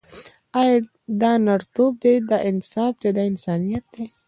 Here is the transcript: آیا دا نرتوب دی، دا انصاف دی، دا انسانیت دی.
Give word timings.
آیا 0.59 0.77
دا 1.21 1.31
نرتوب 1.45 1.93
دی، 2.01 2.13
دا 2.29 2.37
انصاف 2.49 2.93
دی، 3.01 3.09
دا 3.17 3.23
انسانیت 3.31 3.83
دی. 3.93 4.03